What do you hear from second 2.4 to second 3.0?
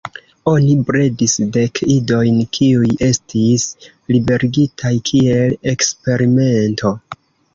kiuj